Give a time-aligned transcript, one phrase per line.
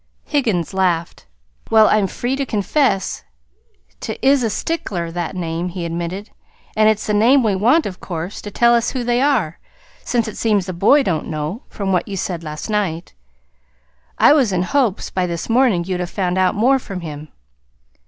[0.23, 1.27] Higgins laughed.
[1.69, 3.23] "Well, I'm free to confess
[3.99, 6.31] 't is a sticker that name," he admitted.
[6.75, 9.59] "And it's the name we want, of course, to tell us who they are
[10.03, 13.13] since it seems the boy don't know, from what you said last night.
[14.17, 17.27] I was in hopes, by this morning, you'd have found out more from him."